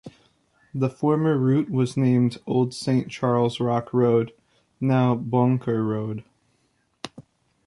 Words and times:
The 0.73 0.89
former 0.89 1.37
route 1.37 1.69
was 1.69 1.95
named 1.95 2.39
Old 2.47 2.73
Saint 2.73 3.11
Charles 3.11 3.59
Rock 3.59 3.93
Road, 3.93 4.31
now 4.79 5.13
Boenker 5.15 5.83
Road. 5.87 6.23